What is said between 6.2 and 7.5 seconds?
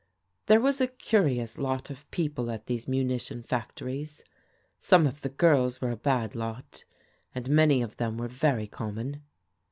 lot, and